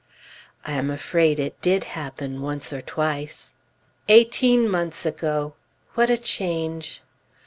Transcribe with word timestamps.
I 0.65 0.71
am 0.71 0.89
afraid 0.89 1.37
it 1.37 1.61
did 1.61 1.83
happen, 1.83 2.41
once 2.41 2.73
or 2.73 2.81
twice. 2.81 3.53
Eighteen 4.09 4.67
months 4.67 5.05
ago! 5.05 5.53
What 5.93 6.09
a 6.09 6.17
change! 6.17 7.03